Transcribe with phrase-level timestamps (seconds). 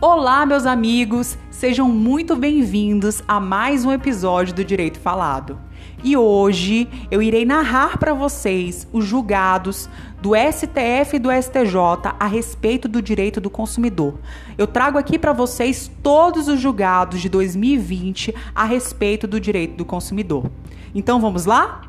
[0.00, 1.36] Olá, meus amigos!
[1.50, 5.58] Sejam muito bem-vindos a mais um episódio do Direito Falado.
[6.04, 9.90] E hoje eu irei narrar para vocês os julgados
[10.22, 14.20] do STF e do STJ a respeito do direito do consumidor.
[14.56, 19.84] Eu trago aqui para vocês todos os julgados de 2020 a respeito do direito do
[19.84, 20.48] consumidor.
[20.94, 21.87] Então vamos lá?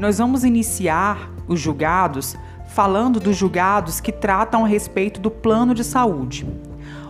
[0.00, 2.34] Nós vamos iniciar os julgados
[2.68, 6.48] falando dos julgados que tratam a respeito do plano de saúde.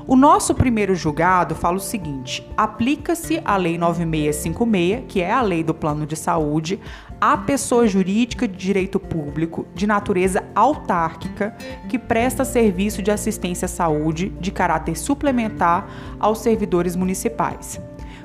[0.08, 5.62] O nosso primeiro julgado fala o seguinte: aplica-se a Lei 9656, que é a lei
[5.62, 6.80] do plano de saúde,
[7.20, 11.56] à pessoa jurídica de direito público de natureza autárquica
[11.88, 15.86] que presta serviço de assistência à saúde de caráter suplementar
[16.18, 17.80] aos servidores municipais.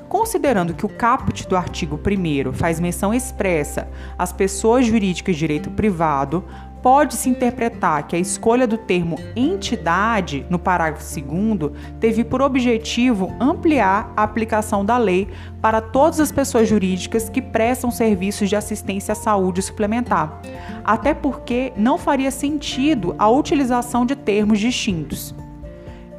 [0.09, 5.71] Considerando que o caput do artigo 1 faz menção expressa às pessoas jurídicas de direito
[5.71, 6.43] privado,
[6.85, 14.13] pode-se interpretar que a escolha do termo entidade no parágrafo 2 teve por objetivo ampliar
[14.15, 15.27] a aplicação da lei
[15.59, 20.39] para todas as pessoas jurídicas que prestam serviços de assistência à saúde suplementar,
[20.83, 25.33] até porque não faria sentido a utilização de termos distintos.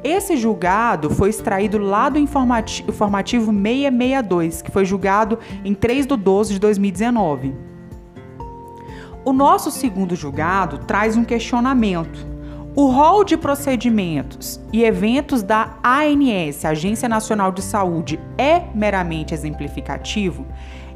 [0.07, 6.53] Esse julgado foi extraído lá do informativo, 662, que foi julgado em 3 de 12
[6.53, 7.53] de 2019.
[9.25, 12.25] O nosso segundo julgado traz um questionamento.
[12.73, 20.45] O rol de procedimentos e eventos da ANS, Agência Nacional de Saúde, é meramente exemplificativo?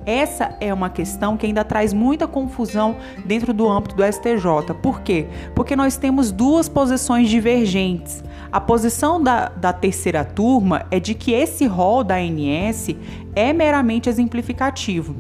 [0.05, 2.95] Essa é uma questão que ainda traz muita confusão
[3.25, 4.73] dentro do âmbito do STJ.
[4.81, 5.27] Por quê?
[5.53, 8.23] Porque nós temos duas posições divergentes.
[8.51, 12.89] A posição da, da terceira turma é de que esse rol da ANS
[13.33, 15.15] é meramente exemplificativo.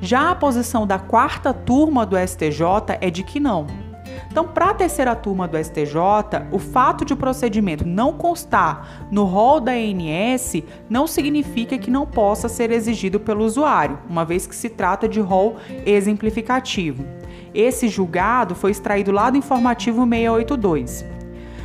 [0.00, 3.68] Já a posição da quarta turma do STJ é de que não.
[4.28, 5.94] Então, para a terceira turma do STJ,
[6.50, 12.04] o fato de o procedimento não constar no rol da ANS não significa que não
[12.04, 17.04] possa ser exigido pelo usuário, uma vez que se trata de rol exemplificativo.
[17.54, 21.11] Esse julgado foi extraído lá do informativo 682.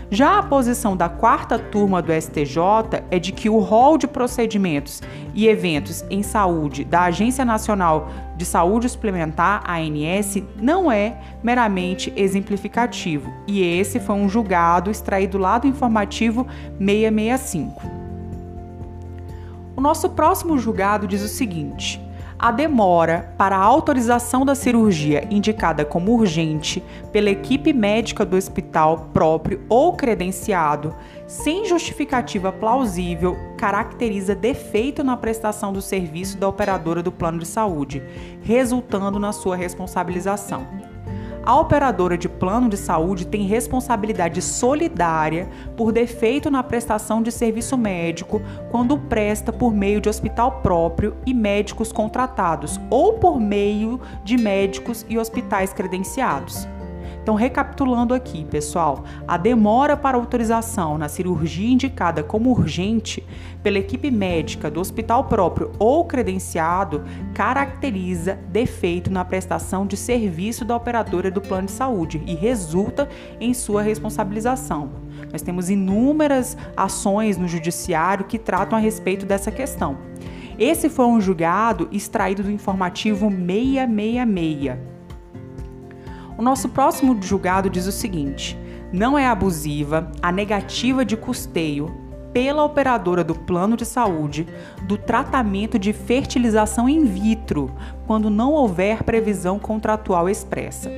[0.09, 5.01] Já a posição da quarta turma do STJ é de que o rol de procedimentos
[5.34, 13.34] e eventos em saúde da Agência Nacional de Saúde Suplementar, ANS, não é meramente exemplificativo,
[13.45, 16.47] e esse foi um julgado extraído lá do informativo
[16.79, 17.81] 665.
[19.75, 22.01] O nosso próximo julgado diz o seguinte:
[22.40, 29.09] a demora para a autorização da cirurgia indicada como urgente pela equipe médica do hospital
[29.14, 37.12] próprio ou credenciado, sem justificativa plausível, caracteriza defeito na prestação do serviço da operadora do
[37.12, 38.03] plano de saúde,
[38.42, 40.97] resultando na sua responsabilização
[41.47, 45.47] a operadora de plano de saúde tem responsabilidade solidária
[45.78, 51.34] por defeito na prestação de serviço médico quando presta por meio de hospital próprio e
[51.34, 56.68] médicos contratados ou por meio de médicos e hospitais credenciados.
[57.28, 63.22] Então, recapitulando aqui, pessoal, a demora para autorização na cirurgia indicada como urgente
[63.62, 70.74] pela equipe médica do hospital próprio ou credenciado caracteriza defeito na prestação de serviço da
[70.74, 73.10] operadora do plano de saúde e resulta
[73.42, 74.90] em sua responsabilização.
[75.30, 79.98] Nós temos inúmeras ações no judiciário que tratam a respeito dessa questão.
[80.58, 84.97] Esse foi um julgado extraído do informativo 666.
[86.38, 88.58] O nosso próximo julgado diz o seguinte:
[88.94, 91.92] não é abusiva a negativa de custeio
[92.31, 94.48] pela operadora do plano de saúde
[94.84, 97.72] do tratamento de fertilização in vitro,
[98.06, 100.92] quando não houver previsão contratual expressa.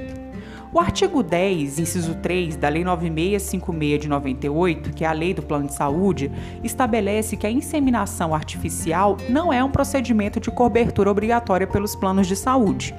[0.71, 5.41] O artigo 10, inciso 3 da Lei 9656 de 98, que é a Lei do
[5.41, 6.31] Plano de Saúde,
[6.63, 12.35] estabelece que a inseminação artificial não é um procedimento de cobertura obrigatória pelos planos de
[12.35, 12.93] saúde.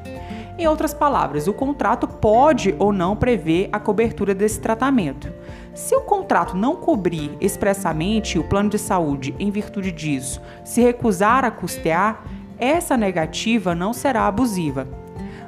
[0.61, 5.33] Em outras palavras, o contrato pode ou não prever a cobertura desse tratamento.
[5.73, 11.47] Se o contrato não cobrir expressamente o plano de saúde em virtude disso, se recusar
[11.47, 12.23] a custear,
[12.59, 14.87] essa negativa não será abusiva.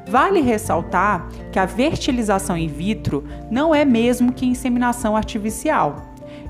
[0.09, 5.97] Vale ressaltar que a fertilização in vitro não é mesmo que inseminação artificial.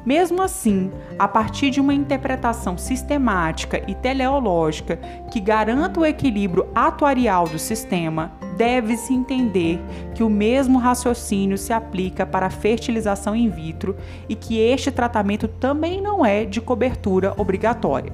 [0.07, 0.89] Mesmo assim,
[1.19, 5.01] a partir de uma interpretação sistemática e teleológica
[5.33, 9.81] que garanta o equilíbrio atuarial do sistema, deve-se entender
[10.15, 13.97] que o mesmo raciocínio se aplica para a fertilização in vitro
[14.29, 18.13] e que este tratamento também não é de cobertura obrigatória.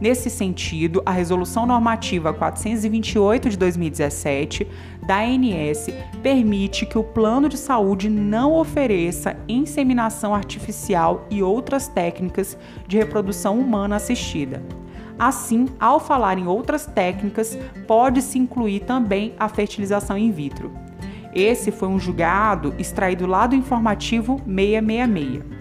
[0.00, 4.66] Nesse sentido, a Resolução Normativa 428 de 2017
[5.06, 5.88] da ANS
[6.22, 12.56] permite que o plano de saúde não ofereça inseminação artificial e outras técnicas
[12.86, 14.62] de reprodução humana assistida.
[15.18, 20.72] Assim, ao falar em outras técnicas, pode-se incluir também a fertilização in vitro.
[21.34, 25.58] Esse foi um julgado extraído lá do informativo 666.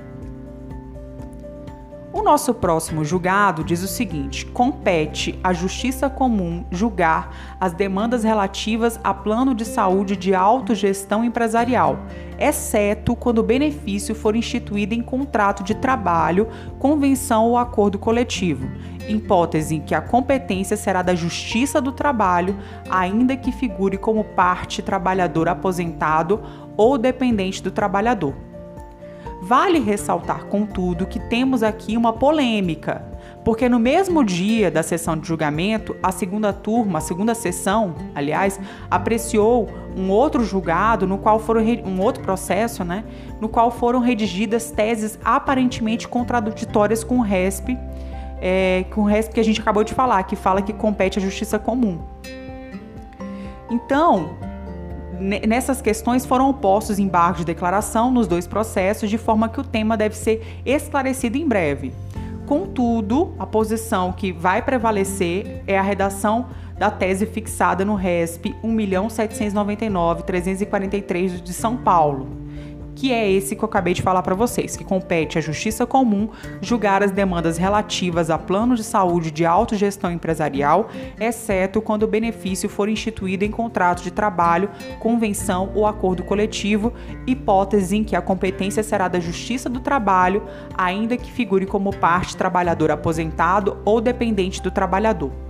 [2.17, 8.99] O nosso próximo julgado diz o seguinte: compete à Justiça Comum julgar as demandas relativas
[9.03, 11.99] a plano de saúde de autogestão empresarial,
[12.39, 16.47] exceto quando o benefício for instituído em contrato de trabalho,
[16.79, 18.67] convenção ou acordo coletivo,
[19.07, 22.57] hipótese em que a competência será da Justiça do Trabalho,
[22.89, 26.41] ainda que figure como parte trabalhador aposentado
[26.75, 28.35] ou dependente do trabalhador.
[29.41, 33.05] Vale ressaltar, contudo, que temos aqui uma polêmica,
[33.45, 38.59] porque no mesmo dia da sessão de julgamento, a segunda turma, a segunda sessão, aliás,
[38.89, 43.03] apreciou um outro julgado no qual foram um outro processo, né,
[43.39, 47.77] no qual foram redigidas teses aparentemente contraditórias com o RESP,
[48.41, 51.21] é, com o RESP que a gente acabou de falar, que fala que compete à
[51.21, 51.99] justiça comum.
[53.69, 54.35] Então,
[55.19, 59.97] nessas questões foram postos embargos de declaração nos dois processos, de forma que o tema
[59.97, 61.91] deve ser esclarecido em breve.
[62.45, 66.45] Contudo, a posição que vai prevalecer é a redação
[66.77, 72.46] da tese fixada no RESP 1.799.343 de São Paulo
[72.97, 76.29] que é esse que eu acabei de falar para vocês, que compete à Justiça Comum
[76.59, 80.89] julgar as demandas relativas a plano de saúde de autogestão empresarial,
[81.19, 86.91] exceto quando o benefício for instituído em contrato de trabalho, convenção ou acordo coletivo,
[87.27, 90.41] hipótese em que a competência será da Justiça do Trabalho,
[90.75, 95.46] ainda que figure como parte trabalhador aposentado ou dependente do trabalhador.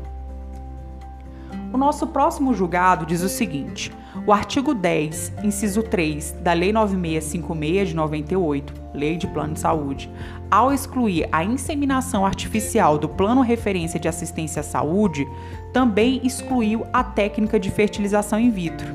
[1.73, 3.91] O nosso próximo julgado diz o seguinte:
[4.25, 10.09] o artigo 10, inciso 3 da Lei 9656 de 98, Lei de Plano de Saúde,
[10.49, 15.27] ao excluir a inseminação artificial do Plano Referência de Assistência à Saúde,
[15.73, 18.87] também excluiu a técnica de fertilização in vitro.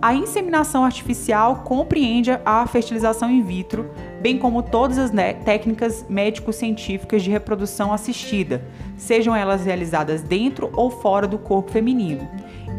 [0.00, 3.90] A inseminação artificial compreende a fertilização in vitro,
[4.20, 5.10] bem como todas as
[5.44, 8.62] técnicas médico-científicas de reprodução assistida,
[8.96, 12.28] sejam elas realizadas dentro ou fora do corpo feminino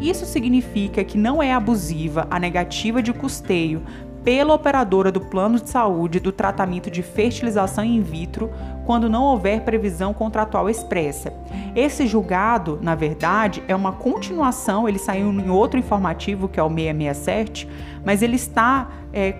[0.00, 3.82] isso significa que não é abusiva a negativa de custeio
[4.24, 8.50] pela operadora do plano de saúde do tratamento de fertilização in vitro
[8.84, 11.32] quando não houver previsão contratual expressa.
[11.74, 16.68] Esse julgado, na verdade, é uma continuação, ele saiu em outro informativo que é o
[16.68, 17.68] 667,
[18.04, 19.34] mas ele está é,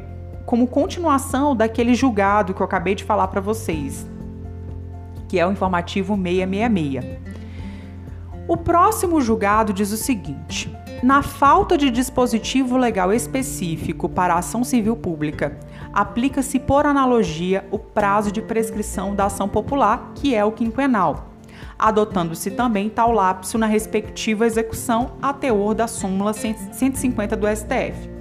[0.51, 4.05] como continuação daquele julgado que eu acabei de falar para vocês,
[5.29, 7.21] que é o informativo 666.
[8.49, 10.69] O próximo julgado diz o seguinte:
[11.05, 15.57] na falta de dispositivo legal específico para a ação civil pública,
[15.93, 21.29] aplica-se por analogia o prazo de prescrição da ação popular, que é o quinquenal,
[21.79, 28.20] adotando-se também tal lapso na respectiva execução a teor da súmula 150 do STF.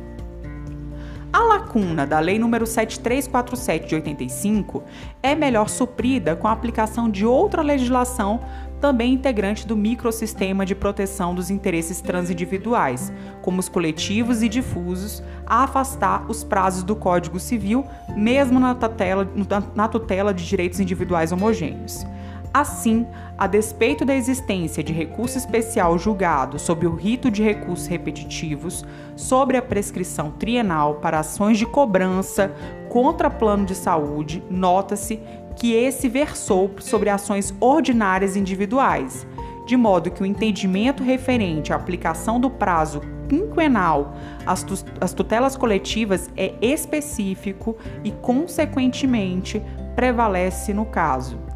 [1.32, 4.84] A lacuna da Lei nº 7347 de 85
[5.22, 8.40] é melhor suprida com a aplicação de outra legislação
[8.82, 13.12] também integrante do microsistema de proteção dos interesses transindividuais,
[13.42, 19.30] como os coletivos e difusos, a afastar os prazos do Código Civil, mesmo na tutela,
[19.76, 22.06] na tutela de direitos individuais homogêneos.
[22.52, 23.06] Assim,
[23.40, 28.84] a despeito da existência de recurso especial julgado sob o rito de recursos repetitivos
[29.16, 32.54] sobre a prescrição trienal para ações de cobrança
[32.90, 35.22] contra plano de saúde, nota-se
[35.56, 39.26] que esse versou sobre ações ordinárias individuais,
[39.66, 44.16] de modo que o entendimento referente à aplicação do prazo quinquenal
[44.46, 49.62] às, tu às tutelas coletivas é específico e, consequentemente,
[49.96, 51.49] prevalece no caso.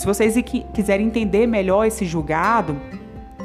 [0.00, 0.34] Se vocês
[0.72, 2.74] quiserem entender melhor esse julgado,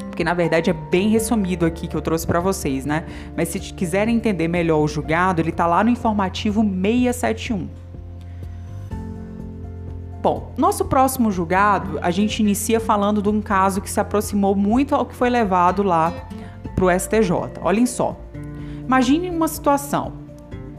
[0.06, 3.04] porque na verdade é bem resumido aqui que eu trouxe para vocês, né?
[3.36, 7.68] Mas se quiserem entender melhor o julgado, ele está lá no informativo 671.
[10.22, 14.94] Bom, nosso próximo julgado, a gente inicia falando de um caso que se aproximou muito
[14.94, 16.10] ao que foi levado lá
[16.74, 17.60] para o STJ.
[17.60, 18.18] Olhem só.
[18.86, 20.25] Imagine uma situação.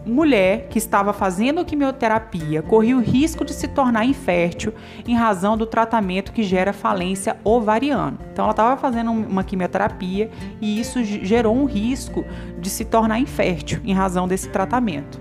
[0.08, 4.74] Mulher que estava fazendo quimioterapia corria o risco de se tornar infértil
[5.06, 8.18] em razão do tratamento que gera falência ovariana.
[8.32, 12.24] Então, ela estava fazendo uma quimioterapia e isso gerou um risco
[12.58, 15.20] de se tornar infértil em razão desse tratamento.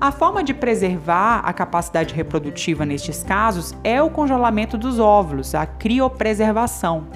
[0.00, 5.66] A forma de preservar a capacidade reprodutiva nestes casos é o congelamento dos óvulos, a
[5.66, 7.08] criopreservação.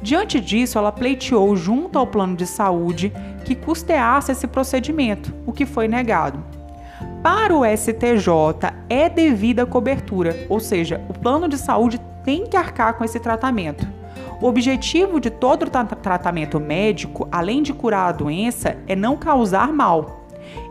[0.00, 3.12] Diante disso, ela pleiteou junto ao plano de saúde
[3.44, 6.42] que custeasse esse procedimento, o que foi negado.
[7.22, 12.94] Para o STJ, é devida cobertura, ou seja, o plano de saúde tem que arcar
[12.94, 13.86] com esse tratamento.
[14.40, 19.72] O objetivo de todo tra tratamento médico, além de curar a doença, é não causar
[19.72, 20.26] mal.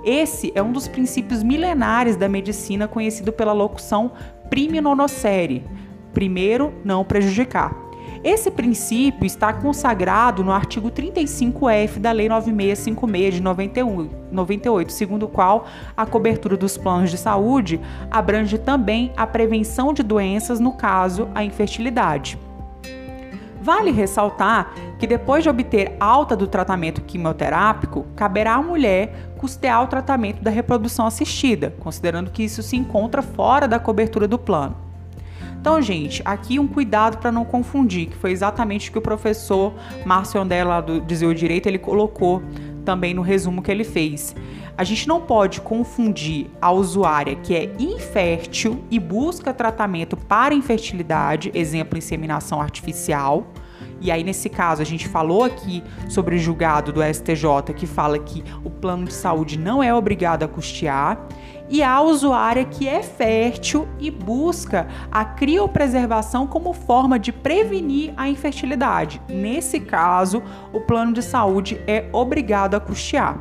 [0.06, 4.12] Esse é um dos princípios milenares da medicina conhecido pela locução
[4.50, 5.66] prime nonocere,
[6.14, 7.87] primeiro não prejudicar.
[8.28, 15.30] Esse princípio está consagrado no artigo 35F da Lei 9656 de 91, 98, segundo o
[15.30, 15.66] qual
[15.96, 17.80] a cobertura dos planos de saúde
[18.12, 22.38] abrange também a prevenção de doenças, no caso, a infertilidade.
[23.62, 29.88] Vale ressaltar que depois de obter alta do tratamento quimioterápico, caberá à mulher custear o
[29.88, 34.87] tratamento da reprodução assistida, considerando que isso se encontra fora da cobertura do plano.
[35.60, 39.74] Então, gente, aqui um cuidado para não confundir, que foi exatamente o que o professor
[40.06, 42.42] Márcio Andela do Dizer o Direito ele colocou
[42.86, 44.34] também no resumo que ele fez.
[44.78, 51.52] A gente não pode confundir a usuária que é infértil e busca tratamento para infertilidade,
[51.54, 53.48] exemplo, inseminação artificial.
[54.00, 58.20] E aí, nesse caso, a gente falou aqui sobre o julgado do STJ que fala
[58.20, 61.28] que o plano de saúde não é obrigado a custear
[61.70, 68.30] e a usuária que é fértil e busca a criopreservação como forma de prevenir a
[68.30, 69.22] infertilidade.
[69.28, 70.42] Nesse caso,
[70.74, 73.38] o plano de saúde é obrigado a custear.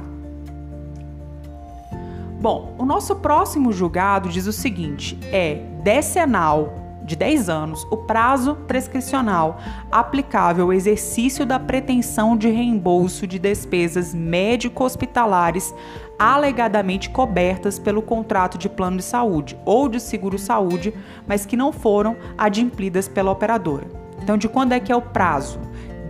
[2.40, 8.56] Bom, o nosso próximo julgado diz o seguinte: é decenal de 10 anos o prazo
[8.66, 9.58] prescricional
[9.90, 15.72] aplicável ao exercício da pretensão de reembolso de despesas médico-hospitalares
[16.18, 20.92] alegadamente cobertas pelo contrato de plano de saúde ou de seguro-saúde,
[21.26, 23.86] mas que não foram adimplidas pela operadora.
[24.22, 25.60] Então, de quando é que é o prazo?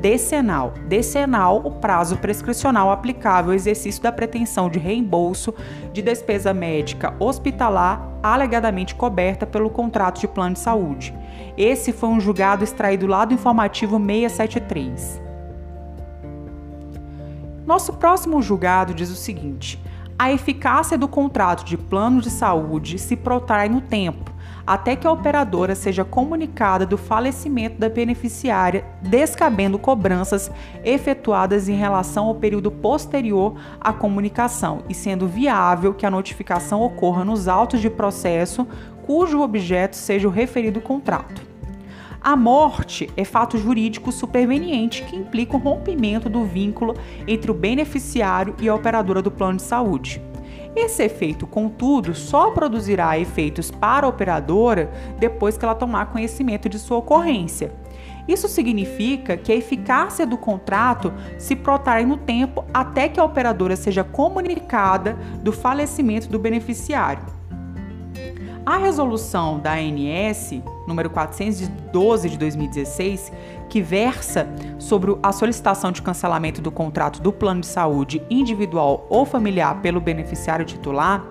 [0.07, 0.73] Decenal.
[0.87, 5.53] Decenal, o prazo prescricional aplicável ao exercício da pretensão de reembolso
[5.93, 11.13] de despesa médica hospitalar alegadamente coberta pelo contrato de plano de saúde.
[11.59, 15.21] Esse foi um julgado extraído lá do informativo 673.
[17.67, 19.77] Nosso próximo julgado diz o seguinte:
[20.17, 24.31] a eficácia do contrato de plano de saúde se protrai no tempo,
[24.67, 30.51] até que a operadora seja comunicada do falecimento da beneficiária, descabendo cobranças
[30.85, 37.25] efetuadas em relação ao período posterior à comunicação e sendo viável que a notificação ocorra
[37.25, 38.67] nos autos de processo
[39.07, 41.47] cujo objeto seja o referido contrato.
[42.21, 48.57] A morte é fato jurídico superveniente que implica o rompimento do vínculo entre o beneficiário
[48.61, 50.21] e a operadora do plano de saúde.
[50.77, 56.79] Esse efeito, contudo, só produzirá efeitos para a operadora depois que ela tomar conhecimento de
[56.79, 57.73] sua ocorrência.
[58.29, 63.75] Isso significa que a eficácia do contrato se protrai no tempo até que a operadora
[63.75, 67.25] seja comunicada do falecimento do beneficiário.
[68.67, 73.33] A resolução da ANS, número 412 de 2016,
[73.69, 79.25] que versa sobre a solicitação de cancelamento do contrato do plano de saúde individual ou
[79.25, 81.25] familiar pelo beneficiário titular,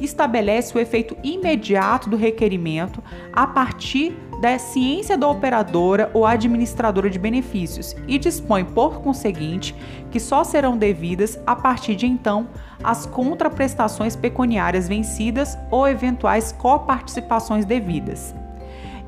[0.00, 7.18] estabelece o efeito imediato do requerimento a partir da ciência da operadora ou administradora de
[7.18, 9.74] benefícios e dispõe, por conseguinte,
[10.10, 12.48] que só serão devidas a partir de então
[12.82, 18.34] as contraprestações pecuniárias vencidas ou eventuais coparticipações devidas.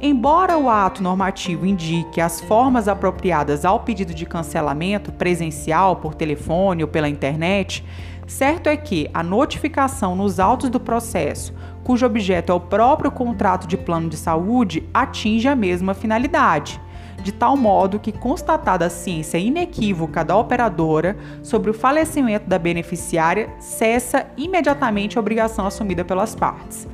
[0.01, 6.83] Embora o ato normativo indique as formas apropriadas ao pedido de cancelamento presencial, por telefone
[6.83, 7.83] ou pela internet,
[8.27, 13.67] certo é que a notificação nos autos do processo, cujo objeto é o próprio contrato
[13.67, 16.81] de plano de saúde, atinge a mesma finalidade
[17.23, 23.51] de tal modo que, constatada a ciência inequívoca da operadora sobre o falecimento da beneficiária,
[23.59, 26.87] cessa imediatamente a obrigação assumida pelas partes.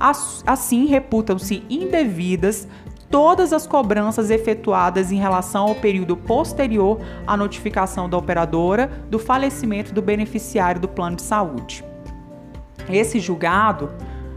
[0.00, 2.68] Assim, reputam-se indevidas
[3.10, 9.92] todas as cobranças efetuadas em relação ao período posterior à notificação da operadora do falecimento
[9.92, 11.84] do beneficiário do plano de saúde.
[12.88, 13.90] Esse julgado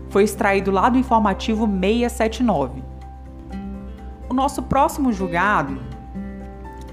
[0.10, 2.84] foi extraído lá do informativo 679.
[4.30, 5.80] O nosso próximo julgado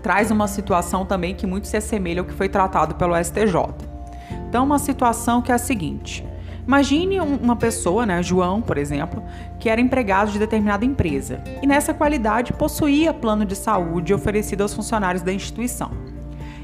[0.02, 3.54] traz uma situação também que muito se assemelha ao que foi tratado pelo STJ.
[4.48, 6.24] Então, uma situação que é a seguinte:
[6.68, 9.22] Imagine uma pessoa, né, João, por exemplo,
[9.58, 14.74] que era empregado de determinada empresa e nessa qualidade possuía plano de saúde oferecido aos
[14.74, 15.90] funcionários da instituição.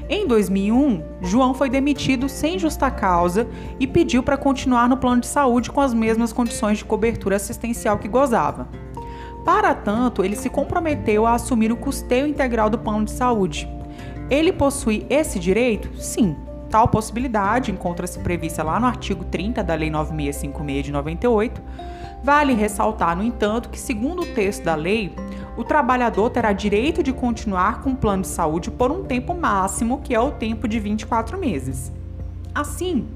[0.07, 3.47] Em 2001, João foi demitido sem justa causa
[3.79, 7.97] e pediu para continuar no plano de saúde com as mesmas condições de cobertura assistencial
[7.97, 8.67] que gozava.
[9.43, 13.67] Para tanto, ele se comprometeu a assumir o custeio integral do plano de saúde.
[14.29, 15.89] Ele possui esse direito?
[15.99, 16.35] Sim.
[16.75, 21.61] Tal possibilidade encontra-se prevista lá no artigo 30 da Lei 9656 de 98.
[22.21, 25.15] Vale ressaltar, no entanto, que, segundo o texto da lei,
[25.55, 30.01] o trabalhador terá direito de continuar com o plano de saúde por um tempo máximo,
[30.03, 31.93] que é o tempo de 24 meses.
[32.53, 33.07] Assim,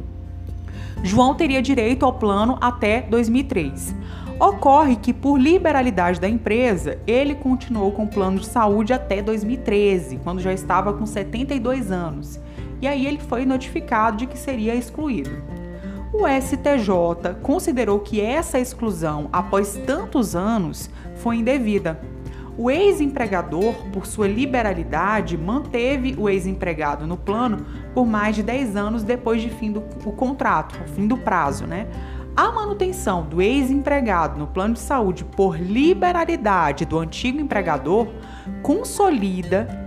[1.04, 3.94] João teria direito ao plano até 2003.
[4.40, 10.22] Ocorre que, por liberalidade da empresa, ele continuou com o plano de saúde até 2013,
[10.24, 12.40] quando já estava com 72 anos.
[12.82, 15.32] E aí ele foi notificado de que seria excluído.
[16.14, 22.00] O STJ considerou que essa exclusão, após tantos anos, foi indevida
[22.62, 29.02] o ex-empregador, por sua liberalidade, manteve o ex-empregado no plano por mais de 10 anos
[29.02, 29.80] depois de fim do
[30.12, 31.88] contrato, fim do prazo, né?
[32.36, 38.10] A manutenção do ex-empregado no plano de saúde por liberalidade do antigo empregador
[38.62, 39.79] consolida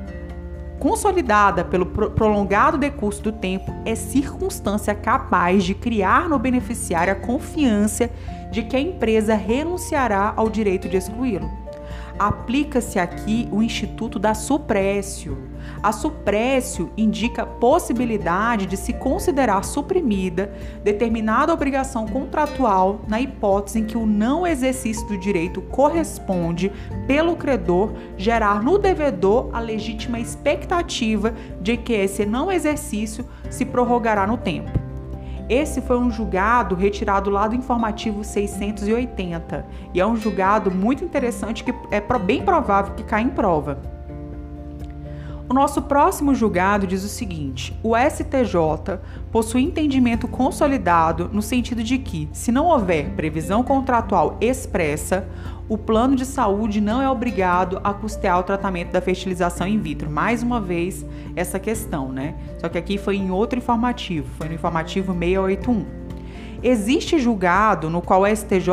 [0.82, 8.10] consolidada pelo prolongado decurso do tempo é circunstância capaz de criar no beneficiário a confiança
[8.50, 11.48] de que a empresa renunciará ao direito de excluí-lo
[12.18, 15.51] aplica-se aqui o Instituto da Suprécio.
[15.82, 20.52] A suprécio indica possibilidade de se considerar suprimida
[20.82, 26.72] determinada obrigação contratual na hipótese em que o não exercício do direito corresponde,
[27.06, 34.26] pelo credor, gerar no devedor a legítima expectativa de que esse não exercício se prorrogará
[34.26, 34.70] no tempo.
[35.48, 41.64] Esse foi um julgado retirado lá do informativo 680 e é um julgado muito interessante
[41.64, 43.91] que é bem provável que caia em prova.
[45.52, 48.98] O nosso próximo julgado diz o seguinte: o STJ
[49.30, 55.28] possui entendimento consolidado no sentido de que, se não houver previsão contratual expressa,
[55.68, 60.10] o plano de saúde não é obrigado a custear o tratamento da fertilização in vitro.
[60.10, 61.04] Mais uma vez,
[61.36, 62.34] essa questão, né?
[62.58, 65.84] Só que aqui foi em outro informativo, foi no informativo 681.
[66.62, 68.70] Existe julgado no qual o STJ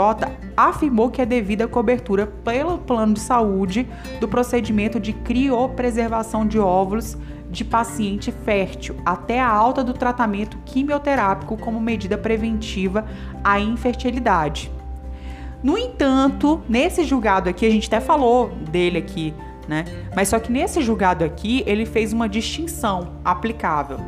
[0.56, 3.88] afirmou que é devida cobertura pelo plano de saúde
[4.20, 7.18] do procedimento de criopreservação de óvulos
[7.50, 13.06] de paciente fértil até a alta do tratamento quimioterápico como medida preventiva
[13.44, 14.72] à infertilidade.
[15.64, 19.34] No entanto, nesse julgado aqui, a gente até falou dele aqui,
[19.68, 19.84] né?
[20.16, 24.00] Mas só que nesse julgado aqui, ele fez uma distinção aplicável.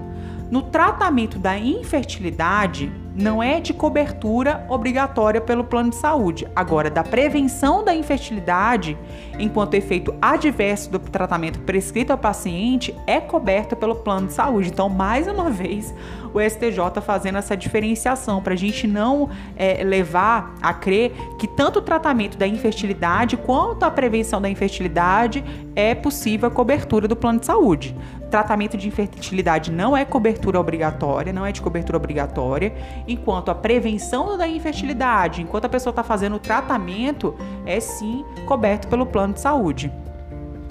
[0.51, 6.47] No tratamento da infertilidade, não é de cobertura obrigatória pelo plano de saúde.
[6.55, 8.97] Agora, da prevenção da infertilidade,
[9.37, 14.69] enquanto efeito adverso do tratamento prescrito ao paciente, é coberta pelo plano de saúde.
[14.69, 15.93] Então, mais uma vez,
[16.33, 21.79] o STJ fazendo essa diferenciação para a gente não é, levar a crer que tanto
[21.79, 25.43] o tratamento da infertilidade quanto a prevenção da infertilidade
[25.75, 27.95] é possível a cobertura do plano de saúde.
[28.31, 32.73] Tratamento de infertilidade não é cobertura obrigatória, não é de cobertura obrigatória,
[33.05, 38.87] enquanto a prevenção da infertilidade, enquanto a pessoa está fazendo o tratamento, é sim coberto
[38.87, 39.91] pelo plano de saúde.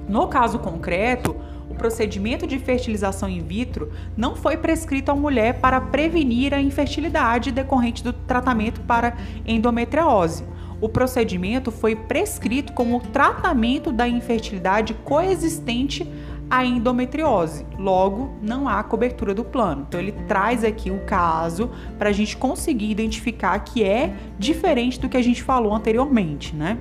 [0.09, 1.37] No caso concreto,
[1.69, 7.53] o procedimento de fertilização in vitro não foi prescrito à mulher para prevenir a infertilidade
[7.53, 10.45] decorrente do tratamento para endometriose.
[10.81, 16.11] O procedimento foi prescrito como tratamento da infertilidade coexistente
[16.51, 17.65] a endometriose.
[17.79, 19.87] Logo, não há cobertura do plano.
[19.89, 25.09] Então, ele traz aqui o caso para a gente conseguir identificar que é diferente do
[25.09, 26.77] que a gente falou anteriormente, né?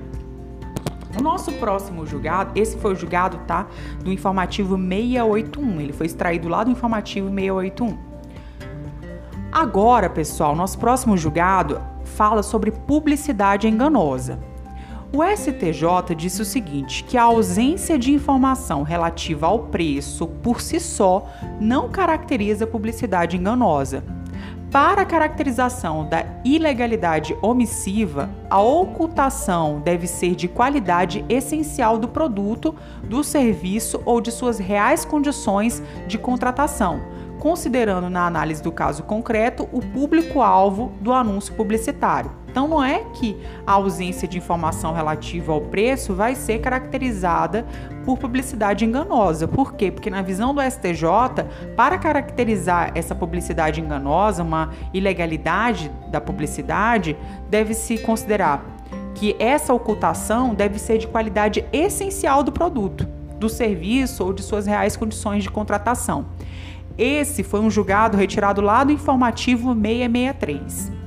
[1.18, 3.66] O nosso próximo julgado, esse foi o julgado, tá?
[4.02, 5.80] Do informativo 681.
[5.80, 7.98] Ele foi extraído lá do informativo 681.
[9.52, 14.38] Agora, pessoal, nosso próximo julgado fala sobre publicidade enganosa.
[15.12, 20.78] O STJ disse o seguinte: que a ausência de informação relativa ao preço por si
[20.78, 21.26] só
[21.60, 24.04] não caracteriza publicidade enganosa.
[24.70, 32.72] Para a caracterização da ilegalidade omissiva, a ocultação deve ser de qualidade essencial do produto,
[33.02, 37.00] do serviço ou de suas reais condições de contratação,
[37.40, 42.30] considerando na análise do caso concreto o público-alvo do anúncio publicitário.
[42.50, 47.64] Então, não é que a ausência de informação relativa ao preço vai ser caracterizada
[48.04, 49.46] por publicidade enganosa.
[49.46, 49.90] Por quê?
[49.92, 57.16] Porque, na visão do STJ, para caracterizar essa publicidade enganosa, uma ilegalidade da publicidade,
[57.48, 58.64] deve-se considerar
[59.14, 63.06] que essa ocultação deve ser de qualidade essencial do produto,
[63.38, 66.26] do serviço ou de suas reais condições de contratação.
[66.98, 70.99] Esse foi um julgado retirado lá do informativo 663.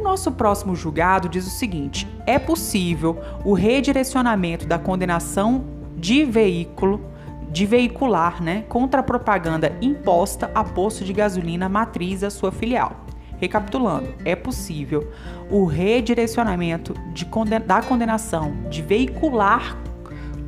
[0.00, 5.62] O nosso próximo julgado diz o seguinte: é possível o redirecionamento da condenação
[5.94, 7.04] de veículo
[7.50, 13.04] de veicular, né, contra a propaganda imposta a posto de gasolina matriz à sua filial.
[13.36, 15.06] Recapitulando, é possível
[15.50, 19.76] o redirecionamento de conden da condenação de veicular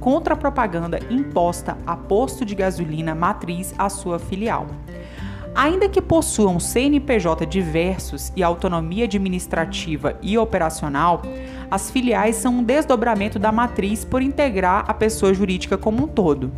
[0.00, 4.66] contra a propaganda imposta a posto de gasolina matriz à sua filial.
[5.54, 11.22] Ainda que possuam CNPJ diversos e autonomia administrativa e operacional,
[11.70, 16.50] as filiais são um desdobramento da matriz por integrar a pessoa jurídica como um todo.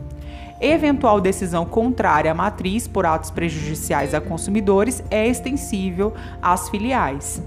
[0.61, 7.43] Eventual decisão contrária à matriz por atos prejudiciais a consumidores é extensível às filiais.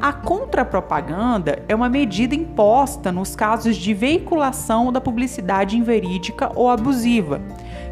[0.00, 7.40] A contrapropaganda é uma medida imposta nos casos de veiculação da publicidade inverídica ou abusiva,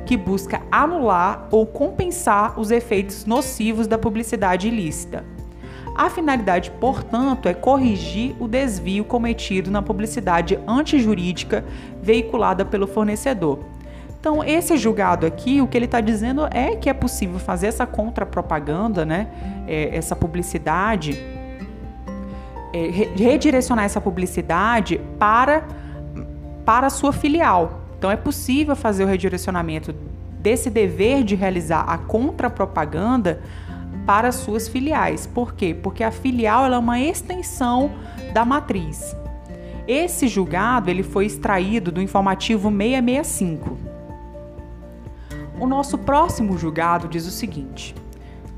[0.06, 5.24] que busca anular ou compensar os efeitos nocivos da publicidade ilícita.
[5.94, 11.64] A finalidade, portanto, é corrigir o desvio cometido na publicidade antijurídica
[12.02, 13.58] veiculada pelo fornecedor.
[14.18, 17.84] Então, esse julgado aqui, o que ele está dizendo é que é possível fazer essa
[17.84, 19.28] contrapropaganda, né?
[19.66, 21.20] É, essa publicidade
[22.72, 25.64] é, redirecionar essa publicidade para,
[26.64, 27.81] para a sua filial.
[28.02, 29.94] Então é possível fazer o redirecionamento
[30.40, 33.40] desse dever de realizar a contrapropaganda
[34.04, 35.24] para as suas filiais.
[35.24, 35.72] Por quê?
[35.72, 37.92] Porque a filial é uma extensão
[38.34, 39.14] da matriz.
[39.86, 43.78] Esse julgado ele foi extraído do informativo 665.
[45.60, 47.94] O nosso próximo julgado diz o seguinte: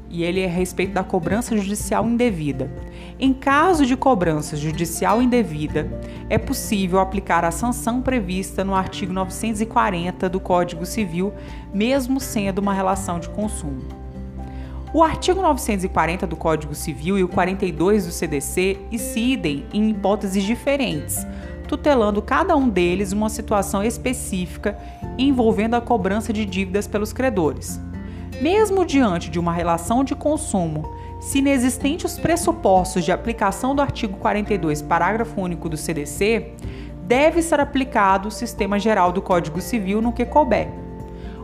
[0.09, 2.71] e ele é a respeito da cobrança judicial indevida.
[3.19, 5.89] Em caso de cobrança judicial indevida,
[6.29, 11.33] é possível aplicar a sanção prevista no artigo 940 do Código Civil,
[11.73, 13.83] mesmo sendo uma relação de consumo.
[14.93, 21.25] O artigo 940 do Código Civil e o 42 do CDC incidem em hipóteses diferentes,
[21.69, 24.77] tutelando cada um deles uma situação específica
[25.17, 27.81] envolvendo a cobrança de dívidas pelos credores.
[28.41, 30.94] Mesmo diante de uma relação de consumo,
[31.25, 36.53] se inexistentes os pressupostos de aplicação do artigo 42, parágrafo único do CDC,
[37.03, 40.69] deve ser aplicado o sistema geral do Código Civil no que couber.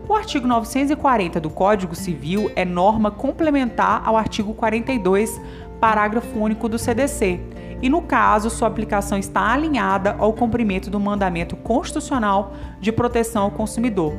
[0.07, 5.41] O artigo 940 do Código Civil é norma complementar ao artigo 42,
[5.81, 7.41] parágrafo único do CDC,
[7.81, 13.51] e no caso, sua aplicação está alinhada ao cumprimento do mandamento constitucional de proteção ao
[13.51, 14.13] consumidor,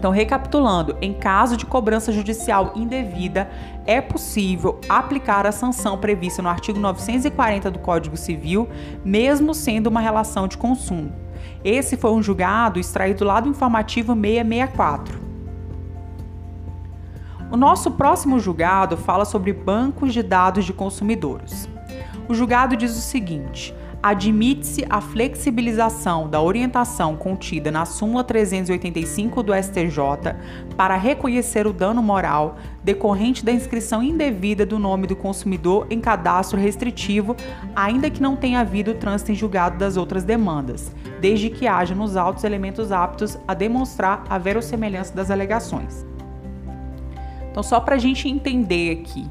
[0.00, 3.50] então, recapitulando, em caso de cobrança judicial indevida,
[3.84, 8.66] é possível aplicar a sanção prevista no artigo 940 do Código Civil,
[9.04, 11.12] mesmo sendo uma relação de consumo.
[11.62, 15.20] Esse foi um julgado extraído lá do informativo 664.
[17.52, 21.68] O nosso próximo julgado fala sobre bancos de dados de consumidores.
[22.26, 29.52] O julgado diz o seguinte: admite-se a flexibilização da orientação contida na súmula 385 do
[29.54, 30.36] STJ
[30.76, 36.58] para reconhecer o dano moral decorrente da inscrição indevida do nome do consumidor em cadastro
[36.58, 37.36] restritivo,
[37.76, 42.16] ainda que não tenha havido trânsito em julgado das outras demandas, desde que haja nos
[42.16, 46.06] autos elementos aptos a demonstrar a verossemelhança das alegações.
[47.50, 49.28] Então, só para a gente entender aqui,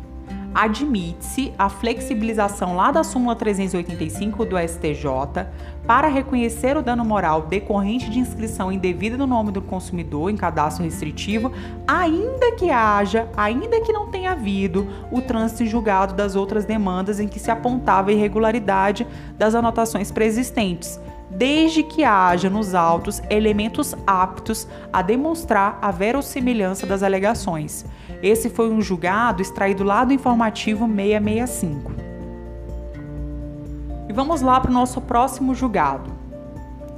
[0.54, 5.48] admite-se a flexibilização lá da súmula 385 do STJ
[5.86, 10.84] para reconhecer o dano moral decorrente de inscrição indevida no nome do consumidor em cadastro
[10.84, 11.52] restritivo,
[11.88, 17.28] ainda que haja, ainda que não tenha havido o trânsito julgado das outras demandas em
[17.28, 19.08] que se apontava a irregularidade
[19.38, 27.04] das anotações preexistentes desde que haja nos autos elementos aptos a demonstrar a verossimilhança das
[27.04, 27.86] alegações.
[28.22, 31.92] Esse foi um julgado extraído lá do informativo 665.
[34.10, 36.12] E vamos lá para o nosso próximo julgado.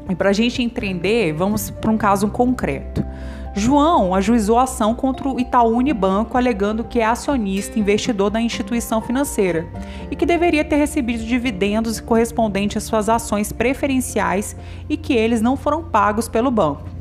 [0.10, 3.06] E para a gente entender, vamos para um caso concreto.
[3.54, 9.02] João ajuizou a ação contra o Itaú Unibanco, alegando que é acionista investidor da instituição
[9.02, 9.68] financeira
[10.10, 14.56] e que deveria ter recebido dividendos correspondentes às suas ações preferenciais
[14.90, 17.01] e que eles não foram pagos pelo banco.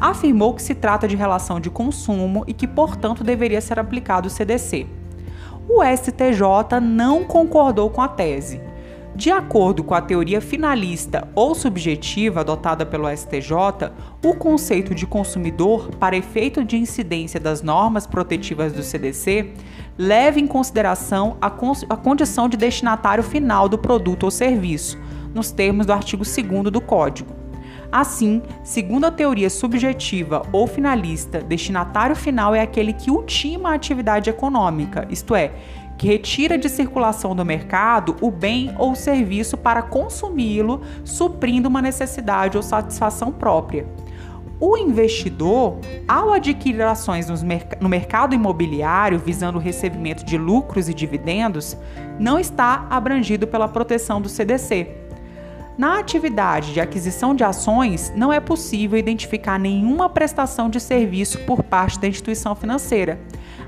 [0.00, 4.30] Afirmou que se trata de relação de consumo e que, portanto, deveria ser aplicado o
[4.30, 4.86] CDC.
[5.68, 8.60] O STJ não concordou com a tese
[9.18, 13.90] de acordo com a teoria finalista ou subjetiva adotada pelo STJ,
[14.24, 19.54] o conceito de consumidor, para efeito de incidência das normas protetivas do CDC,
[19.98, 24.96] leva em consideração a, a condição de destinatário final do produto ou serviço,
[25.34, 27.47] nos termos do artigo 2 do Código.
[27.90, 34.28] Assim, segundo a teoria subjetiva ou finalista, destinatário final é aquele que ultima a atividade
[34.28, 35.52] econômica, isto é,
[35.96, 42.56] que retira de circulação do mercado o bem ou serviço para consumi-lo, suprindo uma necessidade
[42.56, 43.86] ou satisfação própria.
[44.60, 47.28] O investidor, ao adquirir ações
[47.80, 51.76] no mercado imobiliário visando o recebimento de lucros e dividendos,
[52.18, 55.07] não está abrangido pela proteção do CDC.
[55.78, 61.62] Na atividade de aquisição de ações, não é possível identificar nenhuma prestação de serviço por
[61.62, 63.18] parte da instituição financeira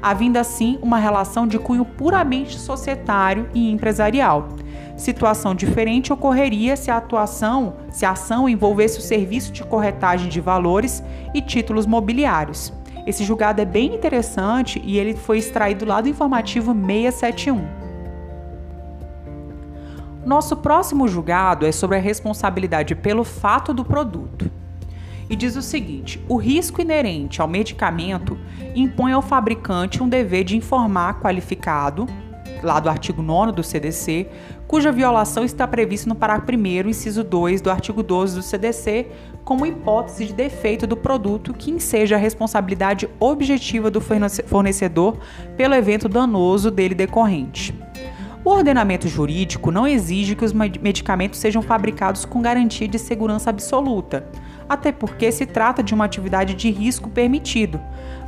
[0.02, 4.48] havendo assim uma relação de cunho puramente societário e empresarial.
[4.96, 10.40] Situação diferente ocorreria se a atuação, se a ação envolvesse o serviço de corretagem de
[10.40, 11.02] valores
[11.34, 12.72] e títulos mobiliários.
[13.06, 17.79] Esse julgado é bem interessante e ele foi extraído lá do informativo 671.
[20.24, 24.50] Nosso próximo julgado é sobre a responsabilidade pelo fato do produto
[25.30, 28.36] e diz o seguinte: o risco inerente ao medicamento
[28.74, 32.06] impõe ao fabricante um dever de informar qualificado,
[32.62, 34.28] lá do artigo 9 do CDC,
[34.66, 39.06] cuja violação está prevista no parágrafo 1, inciso 2 do artigo 12 do CDC,
[39.42, 45.18] como hipótese de defeito do produto que enseja a responsabilidade objetiva do fornecedor
[45.56, 47.74] pelo evento danoso dele decorrente.
[48.44, 54.26] O ordenamento jurídico não exige que os medicamentos sejam fabricados com garantia de segurança absoluta
[54.70, 57.80] até porque se trata de uma atividade de risco permitido,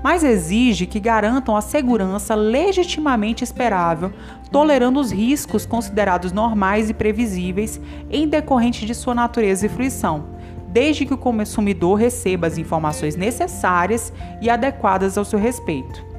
[0.03, 4.12] mas exige que garantam a segurança legitimamente esperável,
[4.51, 10.25] tolerando os riscos considerados normais e previsíveis em decorrente de sua natureza e fruição,
[10.66, 16.12] desde que o consumidor receba as informações necessárias e adequadas ao seu respeito.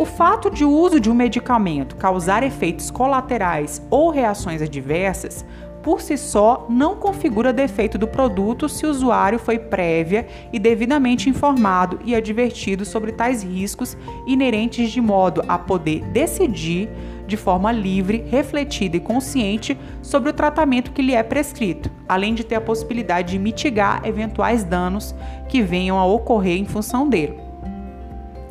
[0.00, 5.44] O fato de o uso de um medicamento causar efeitos colaterais ou reações adversas
[5.82, 11.28] por si só não configura defeito do produto se o usuário foi prévia e devidamente
[11.28, 13.94] informado e advertido sobre tais riscos
[14.26, 16.88] inerentes de modo a poder decidir
[17.26, 22.42] de forma livre, refletida e consciente sobre o tratamento que lhe é prescrito, além de
[22.42, 25.14] ter a possibilidade de mitigar eventuais danos
[25.46, 27.49] que venham a ocorrer em função dele.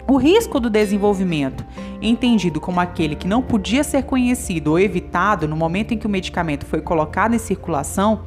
[0.09, 1.63] O risco do desenvolvimento,
[2.01, 6.09] entendido como aquele que não podia ser conhecido ou evitado no momento em que o
[6.09, 8.21] medicamento foi colocado em circulação,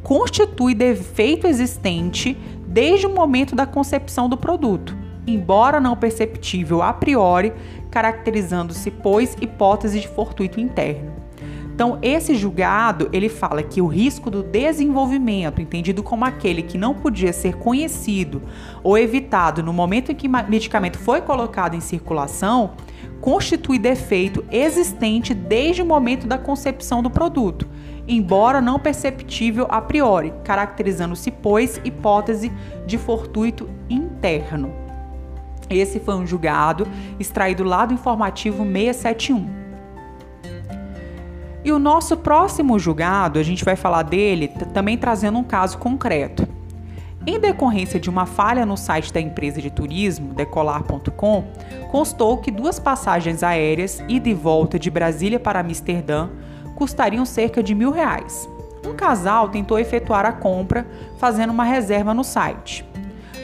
[0.00, 7.52] constitui defeito existente desde o momento da concepção do produto, embora não perceptível a priori,
[7.90, 11.23] caracterizando-se, pois, hipótese de fortuito interno.
[11.74, 16.94] Então, esse julgado, ele fala que o risco do desenvolvimento, entendido como aquele que não
[16.94, 18.42] podia ser conhecido
[18.80, 22.74] ou evitado no momento em que o medicamento foi colocado em circulação,
[23.20, 27.66] constitui defeito existente desde o momento da concepção do produto,
[28.06, 32.52] embora não perceptível a priori, caracterizando-se, pois, hipótese
[32.86, 34.72] de fortuito interno.
[35.68, 36.86] Esse foi um julgado
[37.18, 39.63] extraído lá do informativo 671.
[41.64, 46.46] E o nosso próximo julgado, a gente vai falar dele também trazendo um caso concreto.
[47.26, 51.44] Em decorrência de uma falha no site da empresa de turismo, decolar.com,
[51.90, 56.28] constou que duas passagens aéreas ida e volta de Brasília para Amsterdã
[56.76, 58.46] custariam cerca de mil reais.
[58.86, 62.84] Um casal tentou efetuar a compra fazendo uma reserva no site.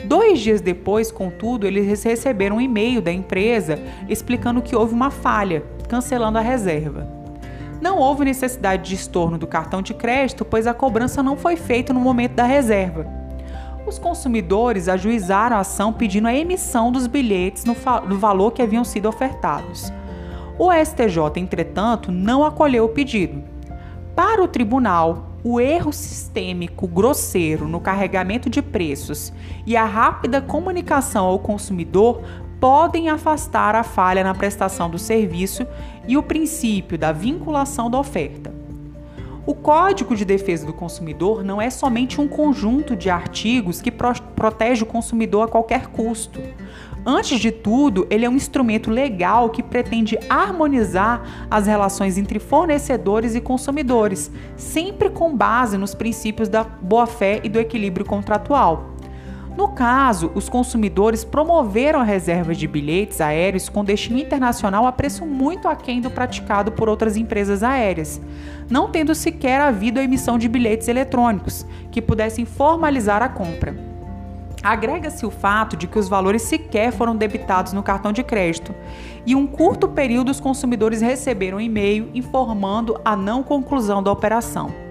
[0.04, 3.78] Dois dias depois, contudo, eles receberam um e-mail da empresa
[4.10, 7.19] explicando que houve uma falha, cancelando a reserva.
[7.80, 11.92] Não houve necessidade de estorno do cartão de crédito, pois a cobrança não foi feita
[11.92, 13.06] no momento da reserva.
[13.86, 17.74] Os consumidores ajuizaram a ação pedindo a emissão dos bilhetes no,
[18.06, 19.90] no valor que haviam sido ofertados.
[20.58, 23.42] O STJ, entretanto, não acolheu o pedido.
[24.14, 29.32] Para o tribunal, o erro sistêmico grosseiro no carregamento de preços
[29.64, 32.22] e a rápida comunicação ao consumidor
[32.60, 35.66] podem afastar a falha na prestação do serviço
[36.06, 38.60] e o princípio da vinculação da oferta.
[39.46, 44.12] O Código de Defesa do Consumidor não é somente um conjunto de artigos que pro
[44.36, 46.40] protege o consumidor a qualquer custo.
[47.04, 53.34] Antes de tudo, ele é um instrumento legal que pretende harmonizar as relações entre fornecedores
[53.34, 58.90] e consumidores, sempre com base nos princípios da boa-fé e do equilíbrio contratual.
[59.60, 65.26] No caso, os consumidores promoveram a reserva de bilhetes aéreos com destino internacional a preço
[65.26, 68.18] muito aquém do praticado por outras empresas aéreas,
[68.70, 73.76] não tendo sequer havido a emissão de bilhetes eletrônicos que pudessem formalizar a compra.
[74.62, 78.74] Agrega-se o fato de que os valores sequer foram debitados no cartão de crédito
[79.26, 84.89] e um curto período os consumidores receberam um e-mail informando a não conclusão da operação.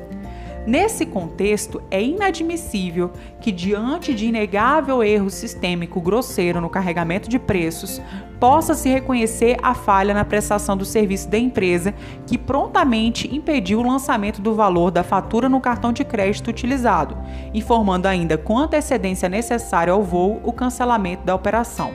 [0.68, 8.02] Nesse contexto, é inadmissível que, diante de inegável erro sistêmico grosseiro no carregamento de preços,
[8.40, 11.94] possa se reconhecer a falha na prestação do serviço da empresa
[12.28, 17.18] que prontamente impediu o lançamento do valor da fatura no cartão de crédito utilizado,
[17.54, 21.92] informando ainda com antecedência necessária ao voo o cancelamento da operação.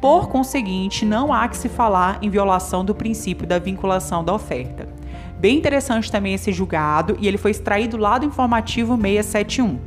[0.00, 4.99] Por conseguinte, não há que se falar em violação do princípio da vinculação da oferta.
[5.40, 9.80] Bem interessante também esse julgado e ele foi extraído lá do informativo 671.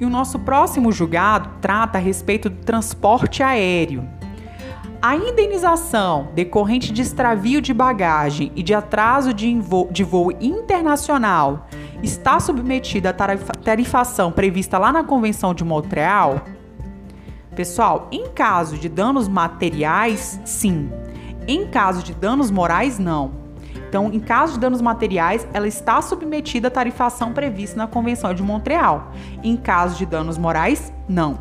[0.00, 4.08] E o nosso próximo julgado trata a respeito do transporte aéreo.
[5.02, 11.68] A indenização decorrente de extravio de bagagem e de atraso de voo, de voo internacional
[12.02, 16.40] está submetida à tarifação prevista lá na Convenção de Montreal?
[17.54, 20.90] Pessoal, em caso de danos materiais, sim.
[21.46, 23.43] Em caso de danos morais, não.
[23.94, 28.42] Então, em caso de danos materiais, ela está submetida à tarifação prevista na Convenção de
[28.42, 29.12] Montreal.
[29.40, 31.38] Em caso de danos morais, não.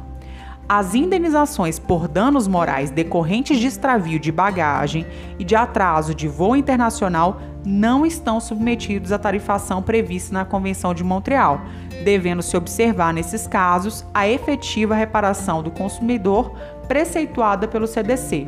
[0.70, 5.04] As indenizações por danos morais decorrentes de extravio de bagagem
[5.40, 11.04] e de atraso de voo internacional não estão submetidos à tarifação prevista na Convenção de
[11.04, 11.60] Montreal,
[12.04, 16.54] devendo se observar nesses casos a efetiva reparação do consumidor
[16.88, 18.48] preceituada pelo CDC.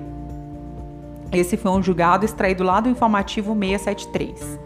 [1.31, 4.59] Esse foi um julgado extraído lá do informativo 673.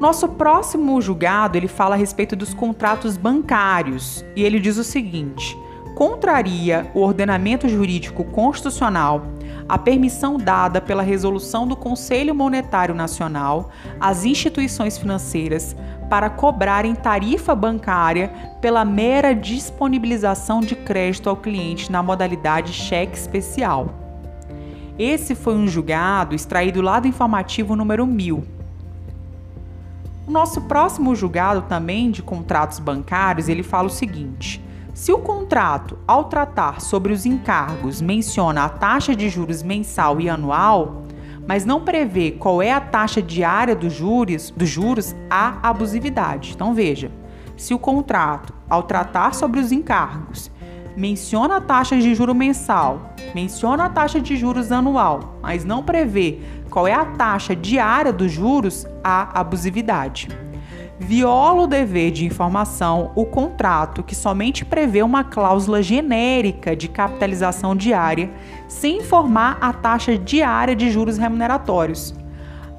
[0.00, 5.56] Nosso próximo julgado, ele fala a respeito dos contratos bancários e ele diz o seguinte:
[5.94, 9.26] contraria o ordenamento jurídico constitucional
[9.70, 15.76] a permissão dada pela resolução do Conselho Monetário Nacional às instituições financeiras
[16.08, 23.99] para cobrarem tarifa bancária pela mera disponibilização de crédito ao cliente na modalidade cheque especial.
[25.02, 28.44] Esse foi um julgado extraído lá do informativo número 1000.
[30.28, 35.96] O nosso próximo julgado também de contratos bancários, ele fala o seguinte: se o contrato,
[36.06, 41.04] ao tratar sobre os encargos, menciona a taxa de juros mensal e anual,
[41.48, 46.52] mas não prevê qual é a taxa diária dos juros, dos juros, há abusividade.
[46.54, 47.10] Então veja,
[47.56, 50.50] se o contrato, ao tratar sobre os encargos,
[50.96, 56.38] menciona a taxa de juro mensal, menciona a taxa de juros anual, mas não prevê
[56.70, 60.28] qual é a taxa diária dos juros, há abusividade.
[61.02, 67.74] Viola o dever de informação o contrato que somente prevê uma cláusula genérica de capitalização
[67.74, 68.30] diária,
[68.68, 72.14] sem informar a taxa diária de juros remuneratórios.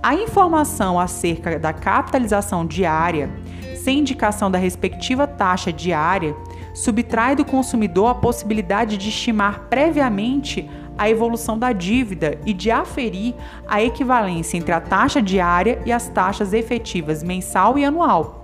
[0.04, 3.30] A informação acerca da capitalização diária,
[3.76, 6.36] sem indicação da respectiva taxa diária,
[6.74, 13.34] subtrai do consumidor a possibilidade de estimar previamente a evolução da dívida e de aferir
[13.68, 18.42] a equivalência entre a taxa diária e as taxas efetivas mensal e anual.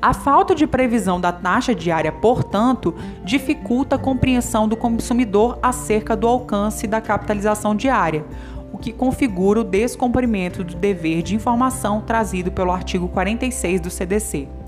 [0.00, 2.92] A falta de previsão da taxa diária, portanto,
[3.24, 8.24] dificulta a compreensão do consumidor acerca do alcance da capitalização diária,
[8.72, 14.61] o que configura o descumprimento do dever de informação trazido pelo artigo 46 do CDC.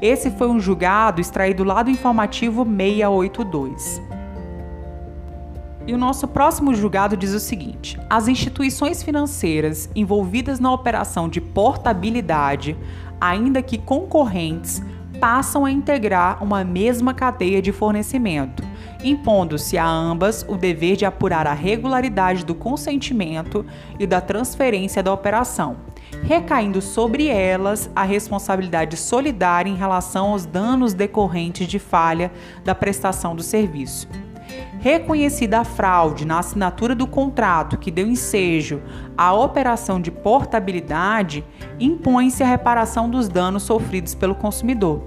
[0.00, 4.00] Esse foi um julgado extraído lá do informativo 682.
[5.88, 11.40] E o nosso próximo julgado diz o seguinte: as instituições financeiras envolvidas na operação de
[11.40, 12.76] portabilidade,
[13.20, 14.80] ainda que concorrentes,
[15.18, 18.62] passam a integrar uma mesma cadeia de fornecimento,
[19.02, 23.66] impondo-se a ambas o dever de apurar a regularidade do consentimento
[23.98, 25.76] e da transferência da operação
[26.22, 32.32] recaindo sobre elas a responsabilidade solidária em relação aos danos decorrentes de falha
[32.64, 34.08] da prestação do serviço.
[34.80, 38.80] Reconhecida a fraude na assinatura do contrato que deu ensejo
[39.16, 41.44] à operação de portabilidade,
[41.80, 45.02] impõe-se a reparação dos danos sofridos pelo consumidor.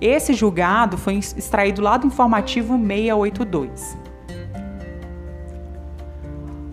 [0.00, 4.05] Esse julgado foi extraído lá do informativo 682.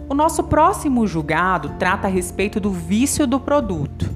[0.10, 4.12] O nosso próximo julgado trata a respeito do vício do produto.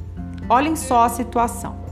[0.50, 1.88] Olhem só a situação.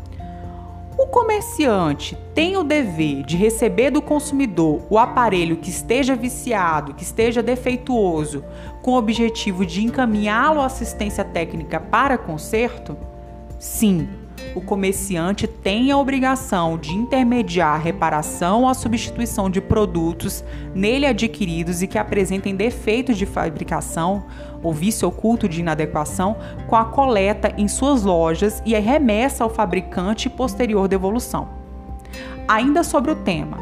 [0.98, 7.04] O comerciante tem o dever de receber do consumidor o aparelho que esteja viciado, que
[7.04, 8.44] esteja defeituoso,
[8.82, 12.98] com o objetivo de encaminhá-lo à assistência técnica para conserto?
[13.60, 14.08] Sim,
[14.56, 20.44] o comerciante tem a obrigação de intermediar a reparação ou a substituição de produtos
[20.74, 24.24] nele adquiridos e que apresentem defeitos de fabricação
[24.64, 26.38] ou vício oculto de inadequação
[26.68, 31.50] com a coleta em suas lojas e a remessa ao fabricante e posterior devolução.
[32.48, 33.58] Ainda sobre o tema,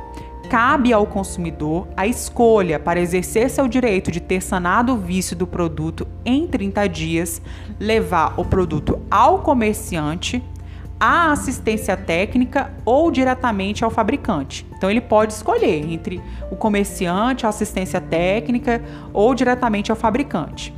[0.49, 5.47] cabe ao consumidor a escolha para exercer seu direito de ter sanado o vício do
[5.47, 7.41] produto em 30 dias,
[7.79, 10.43] levar o produto ao comerciante,
[11.03, 14.65] à assistência técnica ou diretamente ao fabricante.
[14.77, 18.81] Então ele pode escolher entre o comerciante, a assistência técnica
[19.11, 20.73] ou diretamente ao fabricante.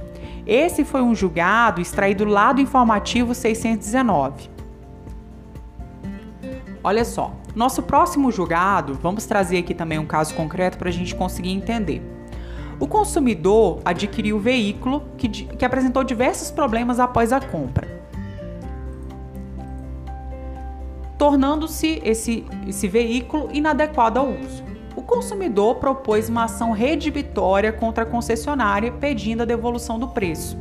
[0.48, 4.50] Esse foi um julgado extraído lá do informativo 619.
[6.84, 11.14] Olha só, nosso próximo julgado, vamos trazer aqui também um caso concreto para a gente
[11.14, 12.02] conseguir entender.
[12.80, 17.88] O consumidor adquiriu o veículo que, que apresentou diversos problemas após a compra,
[21.18, 24.64] tornando-se esse, esse veículo inadequado ao uso.
[24.96, 30.58] O consumidor propôs uma ação redibitória contra a concessionária pedindo a devolução do preço.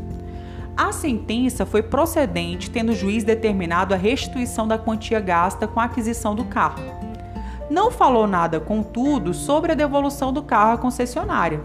[0.77, 5.85] A sentença foi procedente, tendo o juiz determinado a restituição da quantia gasta com a
[5.85, 6.83] aquisição do carro.
[7.71, 11.61] Não falou nada, contudo, sobre a devolução do carro à concessionária.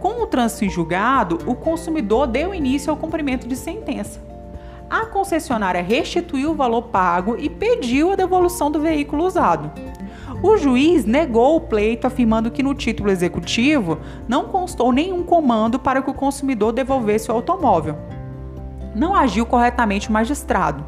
[0.00, 4.20] Com o trânsito em julgado, o consumidor deu início ao cumprimento de sentença.
[4.94, 9.72] A concessionária restituiu o valor pago e pediu a devolução do veículo usado.
[10.40, 16.00] O juiz negou o pleito, afirmando que no título executivo não constou nenhum comando para
[16.00, 17.98] que o consumidor devolvesse o automóvel
[18.94, 20.84] não agiu corretamente o magistrado.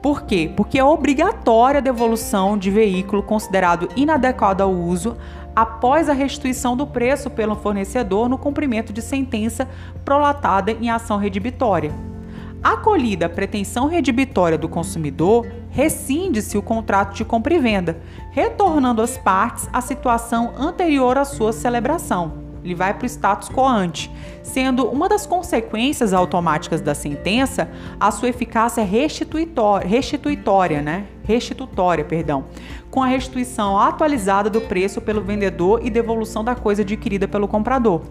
[0.00, 0.52] Por quê?
[0.56, 5.16] Porque é obrigatória a devolução de veículo considerado inadequado ao uso
[5.52, 9.68] após a restituição do preço pelo fornecedor no cumprimento de sentença
[10.04, 11.92] prolatada em ação redibitória.
[12.62, 18.00] Acolhida a pretensão redibitória do consumidor, rescinde-se o contrato de compra e venda,
[18.30, 23.64] retornando as partes à situação anterior à sua celebração ele vai para o status quo
[23.64, 24.10] ante,
[24.42, 31.06] sendo uma das consequências automáticas da sentença a sua eficácia restituitória, né?
[31.22, 32.46] Restitutória, perdão,
[32.90, 38.02] com a restituição atualizada do preço pelo vendedor e devolução da coisa adquirida pelo comprador.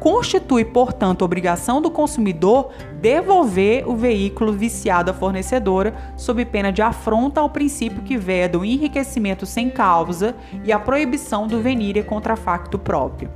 [0.00, 2.70] Constitui, portanto, obrigação do consumidor
[3.02, 8.64] devolver o veículo viciado à fornecedora, sob pena de afronta ao princípio que veda o
[8.64, 10.34] enriquecimento sem causa
[10.64, 13.30] e a proibição do venire contra facto próprio.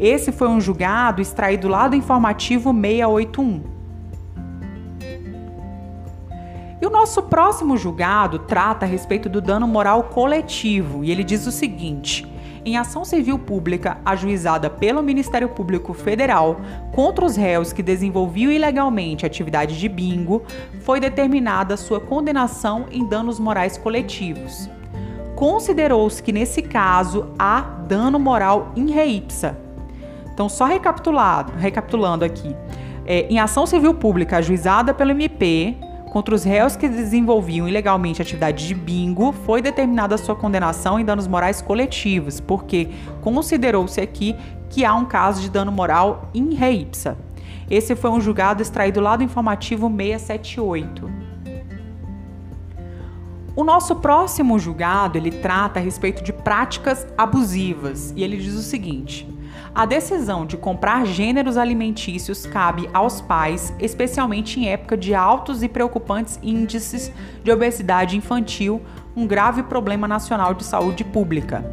[0.00, 3.62] Esse foi um julgado extraído lá do informativo 681.
[6.82, 11.46] E o nosso próximo julgado trata a respeito do dano moral coletivo e ele diz
[11.46, 12.29] o seguinte:
[12.64, 16.60] em ação civil pública ajuizada pelo Ministério Público Federal
[16.92, 20.42] contra os réus que desenvolviam ilegalmente atividade de bingo,
[20.80, 24.68] foi determinada sua condenação em danos morais coletivos.
[25.34, 29.56] Considerou-se que nesse caso há dano moral in re ipsa,
[30.40, 32.56] então, só recapitulado, recapitulando aqui.
[33.04, 35.76] É, em ação civil pública ajuizada pelo MP
[36.10, 41.04] contra os réus que desenvolviam ilegalmente atividade de bingo, foi determinada a sua condenação em
[41.04, 42.90] danos morais coletivos, porque
[43.22, 44.36] considerou-se aqui
[44.68, 47.16] que há um caso de dano moral in re ipsa.
[47.70, 51.08] Esse foi um julgado extraído lá do informativo 678.
[53.54, 58.62] O nosso próximo julgado, ele trata a respeito de práticas abusivas, e ele diz o
[58.62, 59.28] seguinte:
[59.72, 65.68] a decisão de comprar gêneros alimentícios cabe aos pais, especialmente em época de altos e
[65.68, 67.12] preocupantes índices
[67.44, 68.82] de obesidade infantil,
[69.16, 71.64] um grave problema nacional de saúde pública.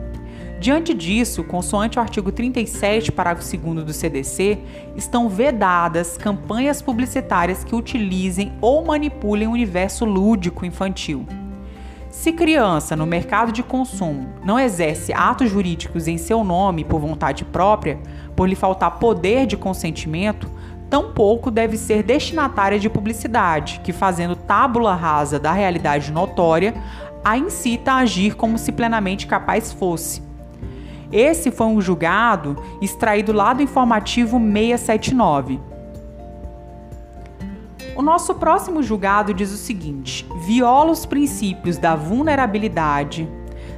[0.59, 4.59] Diante disso, consoante o artigo 37, parágrafo 2 do CDC,
[4.95, 11.25] estão vedadas campanhas publicitárias que utilizem ou manipulem o universo lúdico infantil.
[12.17, 17.45] Se criança no mercado de consumo não exerce atos jurídicos em seu nome por vontade
[17.45, 17.99] própria,
[18.35, 20.49] por lhe faltar poder de consentimento,
[20.89, 26.73] tampouco deve ser destinatária de publicidade, que fazendo tábula rasa da realidade notória,
[27.23, 30.23] a incita a agir como se plenamente capaz fosse.
[31.11, 35.76] Esse foi um julgado extraído lá do informativo 679.
[37.97, 43.27] O nosso próximo julgado diz o seguinte: viola os princípios da vulnerabilidade,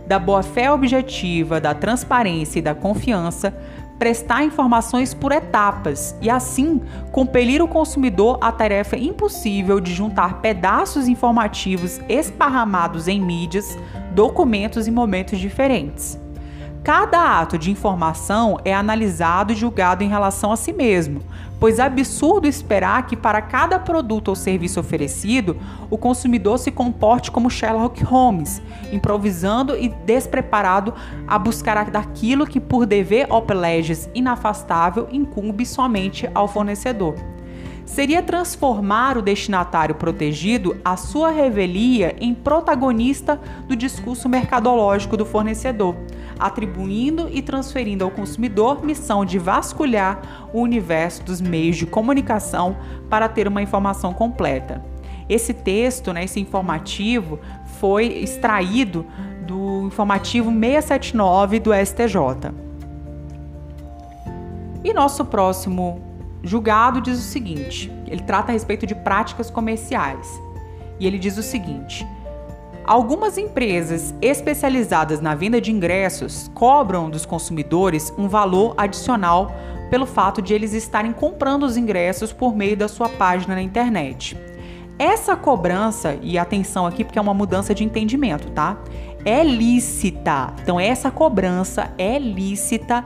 [0.06, 3.58] da boa-fé objetiva, da transparência e da confiança,
[3.98, 6.82] prestar informações por etapas e, assim,
[7.14, 13.78] compelir o consumidor à tarefa impossível de juntar pedaços informativos esparramados em mídias,
[14.12, 16.20] documentos e momentos diferentes.
[16.84, 21.22] Cada ato de informação é analisado e julgado em relação a si mesmo,
[21.60, 25.58] pois é absurdo esperar que para cada produto ou serviço oferecido,
[25.90, 30.94] o consumidor se comporte como Sherlock Holmes, improvisando e despreparado
[31.28, 37.16] a buscar daquilo que por dever legis inafastável incumbe somente ao fornecedor.
[37.90, 45.96] Seria transformar o destinatário protegido, a sua revelia, em protagonista do discurso mercadológico do fornecedor,
[46.38, 52.78] atribuindo e transferindo ao consumidor missão de vasculhar o universo dos meios de comunicação
[53.10, 54.86] para ter uma informação completa.
[55.28, 57.40] Esse texto, né, esse informativo,
[57.80, 59.04] foi extraído
[59.48, 62.54] do informativo 679 do STJ.
[64.84, 66.09] E nosso próximo
[66.44, 70.28] julgado diz o seguinte: ele trata a respeito de práticas comerciais.
[71.00, 72.06] E ele diz o seguinte:
[72.86, 79.52] Algumas empresas especializadas na venda de ingressos cobram dos consumidores um valor adicional
[79.90, 84.36] pelo fato de eles estarem comprando os ingressos por meio da sua página na internet.
[84.98, 88.78] Essa cobrança, e atenção aqui porque é uma mudança de entendimento, tá?
[89.24, 90.54] É lícita.
[90.62, 93.06] Então, essa cobrança é lícita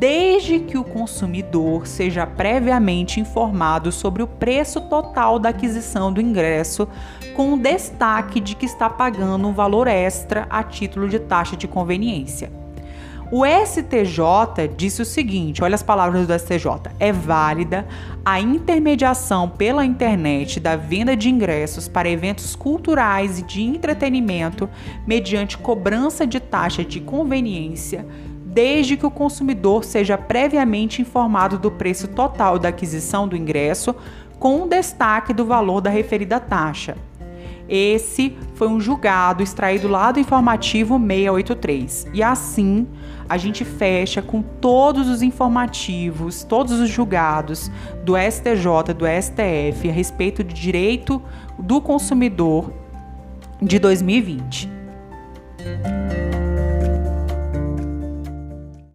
[0.00, 6.88] desde que o consumidor seja previamente informado sobre o preço total da aquisição do ingresso,
[7.36, 12.50] com destaque de que está pagando um valor extra a título de taxa de conveniência.
[13.30, 16.90] O STJ disse o seguinte: olha as palavras do STJ.
[16.98, 17.86] É válida
[18.24, 24.68] a intermediação pela internet da venda de ingressos para eventos culturais e de entretenimento
[25.06, 28.06] mediante cobrança de taxa de conveniência
[28.52, 33.94] desde que o consumidor seja previamente informado do preço total da aquisição do ingresso,
[34.38, 36.96] com destaque do valor da referida taxa.
[37.68, 42.08] Esse foi um julgado extraído lá do informativo 683.
[42.12, 42.88] E assim,
[43.28, 47.70] a gente fecha com todos os informativos, todos os julgados
[48.02, 51.22] do STJ, do STF a respeito do direito
[51.56, 52.72] do consumidor
[53.62, 54.68] de 2020.